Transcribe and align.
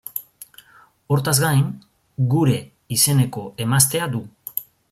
Hortaz 1.15 1.35
gain, 1.43 1.61
Gure 2.33 2.57
izeneko 2.99 3.47
emaztea 3.67 4.13
du. 4.19 4.27